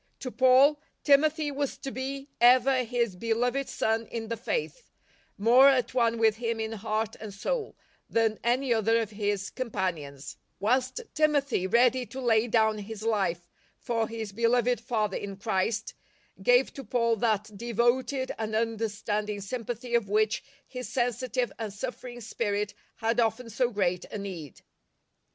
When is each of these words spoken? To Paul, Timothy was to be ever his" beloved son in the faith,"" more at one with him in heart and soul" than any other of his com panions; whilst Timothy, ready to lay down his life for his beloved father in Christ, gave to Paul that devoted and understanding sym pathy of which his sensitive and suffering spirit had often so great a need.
To 0.21 0.31
Paul, 0.31 0.79
Timothy 1.03 1.51
was 1.51 1.77
to 1.77 1.91
be 1.91 2.27
ever 2.41 2.83
his" 2.83 3.15
beloved 3.15 3.69
son 3.69 4.07
in 4.07 4.29
the 4.29 4.35
faith,"" 4.35 4.89
more 5.47 5.69
at 5.69 5.93
one 5.93 6.17
with 6.17 6.37
him 6.37 6.59
in 6.59 6.71
heart 6.71 7.15
and 7.19 7.31
soul" 7.31 7.75
than 8.09 8.39
any 8.43 8.73
other 8.73 8.97
of 8.99 9.11
his 9.11 9.51
com 9.51 9.69
panions; 9.69 10.37
whilst 10.59 11.01
Timothy, 11.13 11.67
ready 11.67 12.07
to 12.07 12.19
lay 12.19 12.47
down 12.47 12.79
his 12.79 13.03
life 13.03 13.47
for 13.77 14.07
his 14.07 14.31
beloved 14.31 14.81
father 14.81 15.17
in 15.17 15.37
Christ, 15.37 15.93
gave 16.41 16.73
to 16.73 16.83
Paul 16.83 17.15
that 17.17 17.55
devoted 17.55 18.31
and 18.39 18.55
understanding 18.55 19.39
sym 19.39 19.65
pathy 19.65 19.95
of 19.95 20.09
which 20.09 20.43
his 20.67 20.89
sensitive 20.89 21.51
and 21.59 21.71
suffering 21.71 22.21
spirit 22.21 22.73
had 22.95 23.19
often 23.19 23.51
so 23.51 23.69
great 23.69 24.05
a 24.05 24.17
need. 24.17 24.61